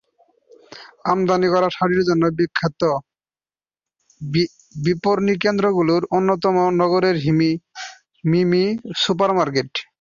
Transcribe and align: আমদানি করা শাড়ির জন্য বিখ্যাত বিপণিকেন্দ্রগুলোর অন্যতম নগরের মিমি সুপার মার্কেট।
আমদানি 1.11 1.47
করা 1.53 1.67
শাড়ির 1.77 2.03
জন্য 2.09 2.23
বিখ্যাত 2.37 2.81
বিপণিকেন্দ্রগুলোর 4.85 6.03
অন্যতম 6.17 6.55
নগরের 6.81 7.17
মিমি 8.23 8.63
সুপার 9.01 9.31
মার্কেট। 9.37 9.71